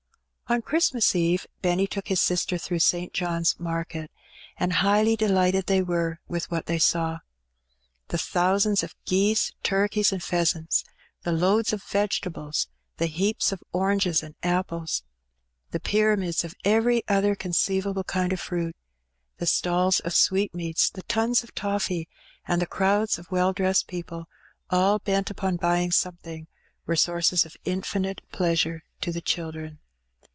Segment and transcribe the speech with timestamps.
[0.51, 3.13] On Christmas Eve Benny took his sister through St.
[3.13, 4.11] John's Market,
[4.57, 7.19] and highly delighted they were with what they saw.
[8.09, 10.83] The thousands of geese, turkeys, and pheasants,
[11.23, 12.67] the loads of vegetables,
[12.97, 15.03] the heaps of oranges and apples,
[15.69, 18.75] the pyramids of every other conceivable kind of fruit,
[19.37, 22.09] the stalls of sweetmeats, the tons of toffee,
[22.45, 24.25] and the crowds of well dressed people
[24.69, 26.45] all bent upon buying something,
[26.85, 29.79] were sources 9f infinite pleasure to the children.